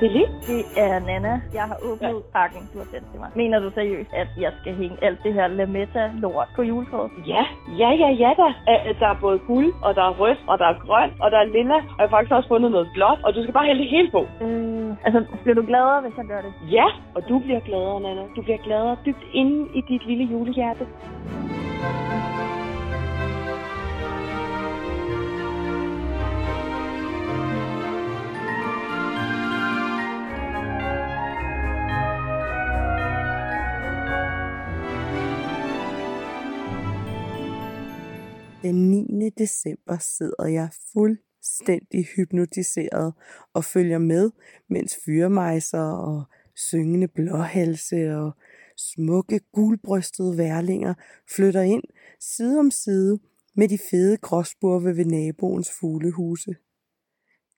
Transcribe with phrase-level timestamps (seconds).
[0.00, 0.26] Lige.
[0.46, 1.40] Det er Nana.
[1.54, 2.38] Jeg har åbnet ja.
[2.38, 3.30] pakken, du har sendt til mig.
[3.34, 7.10] Mener du seriøst, at jeg skal hænge alt det her Lametta-lort på juletræet?
[7.26, 7.44] Ja,
[7.82, 8.48] ja, ja, ja da.
[9.00, 11.44] Der er både guld, og der er rødt, og der er grønt, og der er
[11.44, 13.90] lilla, og jeg har faktisk også fundet noget blåt, og du skal bare hælde det
[13.90, 14.20] hele på.
[14.44, 16.52] Øh, altså, bliver du gladere, hvis jeg gør det?
[16.70, 18.22] Ja, og du bliver gladere, Nana.
[18.36, 20.86] Du bliver gladere dybt inde i dit lille julehjerte.
[38.66, 39.30] Den 9.
[39.38, 43.14] december sidder jeg fuldstændig hypnotiseret
[43.54, 44.30] og følger med,
[44.68, 46.24] mens fyremejser og
[46.54, 48.32] syngende blåhalse og
[48.76, 50.94] smukke gulbrystede værlinger
[51.36, 51.82] flytter ind
[52.20, 53.18] side om side
[53.56, 56.54] med de fede gråspurve ved naboens fuglehuse.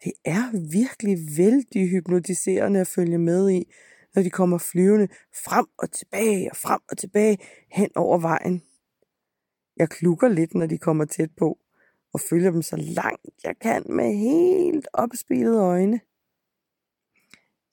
[0.05, 3.73] Det er virkelig vældig hypnotiserende at følge med i,
[4.15, 5.09] når de kommer flyvende
[5.45, 7.39] frem og tilbage og frem og tilbage
[7.73, 8.63] hen over vejen.
[9.79, 11.59] Jeg klukker lidt, når de kommer tæt på,
[12.13, 16.01] og følger dem så langt jeg kan med helt opspilede øjne.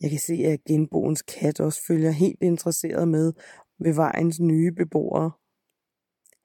[0.01, 3.33] Jeg kan se, at genboens kat også følger helt interesseret med
[3.79, 5.31] ved vejens nye beboere.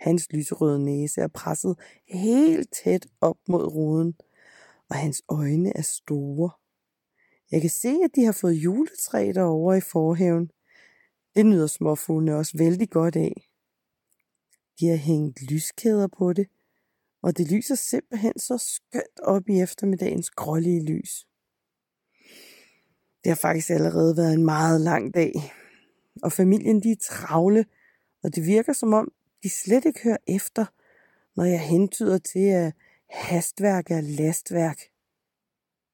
[0.00, 4.14] Hans lyserøde næse er presset helt tæt op mod ruden,
[4.88, 6.50] og hans øjne er store.
[7.50, 10.50] Jeg kan se, at de har fået juletræ derovre i forhaven.
[11.36, 13.49] Det nyder småfuglene også vældig godt af.
[14.80, 16.48] De har hængt lyskæder på det,
[17.22, 21.26] og det lyser simpelthen så skønt op i eftermiddagens grålige lys.
[23.24, 25.32] Det har faktisk allerede været en meget lang dag,
[26.22, 27.66] og familien de er travle,
[28.22, 30.66] og det virker som om, de slet ikke hører efter,
[31.36, 32.74] når jeg hentyder til, at
[33.10, 34.80] hastværk er lastværk.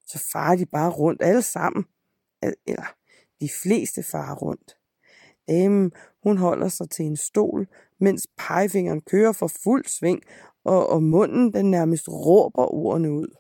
[0.07, 1.85] Så farer de bare rundt alle sammen.
[2.43, 2.95] Eller
[3.41, 4.77] de fleste farer rundt.
[5.49, 5.93] Damen,
[6.23, 7.69] hun holder sig til en stol,
[8.01, 10.23] mens pegefingeren kører for fuld sving,
[10.65, 13.37] og, og munden den nærmest råber ordene ud.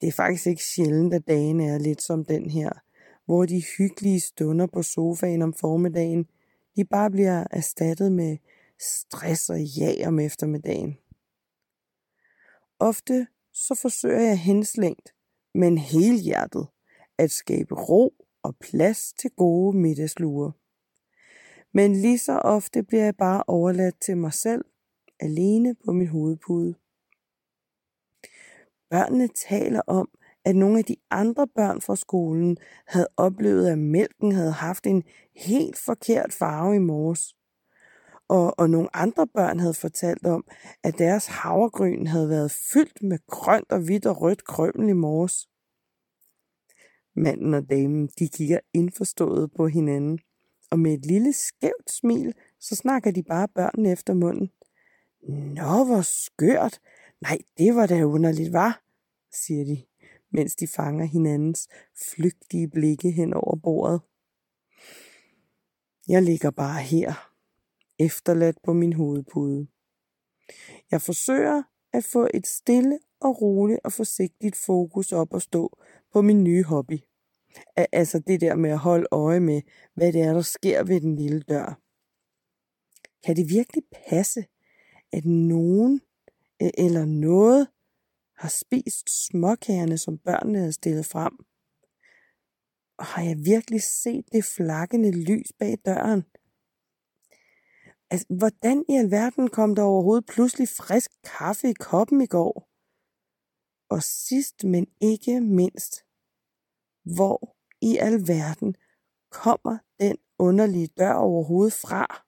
[0.00, 2.70] Det er faktisk ikke sjældent, at dagen er lidt som den her,
[3.24, 6.26] hvor de hyggelige stunder på sofaen om formiddagen,
[6.76, 8.36] de bare bliver erstattet med
[8.80, 10.98] stress og jag om eftermiddagen.
[12.78, 15.14] Ofte så forsøger jeg henslængt,
[15.54, 16.66] men helhjertet,
[17.18, 20.50] at skabe ro og plads til gode middagsluer.
[21.72, 24.64] Men lige så ofte bliver jeg bare overladt til mig selv,
[25.20, 26.74] alene på min hovedpude.
[28.90, 30.08] Børnene taler om,
[30.44, 32.56] at nogle af de andre børn fra skolen
[32.86, 35.02] havde oplevet, at mælken havde haft en
[35.36, 37.34] helt forkert farve i morges.
[38.28, 40.44] Og, og nogle andre børn havde fortalt om,
[40.82, 45.49] at deres havregryn havde været fyldt med grønt og hvidt og rødt krømmel i morges.
[47.16, 50.18] Manden og damen, de kigger indforstået på hinanden,
[50.70, 54.50] og med et lille skævt smil, så snakker de bare børnene efter munden.
[55.28, 56.80] Nå, hvor skørt.
[57.20, 58.82] Nej, det var da underligt, var,
[59.32, 59.84] siger de,
[60.30, 61.68] mens de fanger hinandens
[62.08, 64.00] flygtige blikke hen over bordet.
[66.08, 67.32] Jeg ligger bare her,
[67.98, 69.66] efterladt på min hovedpude.
[70.90, 75.78] Jeg forsøger at få et stille og roligt og forsigtigt fokus op og stå
[76.12, 76.98] på min nye hobby.
[77.76, 79.62] Altså det der med at holde øje med,
[79.94, 81.80] hvad det er, der sker ved den lille dør.
[83.24, 84.44] Kan det virkelig passe,
[85.12, 86.00] at nogen
[86.62, 87.68] e-, eller noget
[88.36, 91.32] har spist småkagerne, som børnene havde stillet frem?
[92.98, 96.24] Og har jeg virkelig set det flakkende lys bag døren?
[98.10, 102.69] Altså, hvordan i alverden kom der overhovedet pludselig frisk kaffe i koppen i går?
[103.90, 106.04] Og sidst, men ikke mindst,
[107.04, 108.76] hvor i alverden
[109.30, 112.24] kommer den underlige dør overhovedet fra?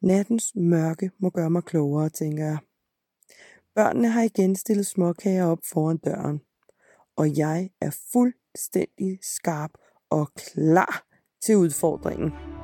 [0.00, 2.58] Nattens mørke må gøre mig klogere, tænker jeg.
[3.74, 6.40] Børnene har igen stillet småkager op foran døren,
[7.16, 9.70] og jeg er fuldstændig skarp
[10.10, 11.06] og klar
[11.40, 12.55] til udfordringen.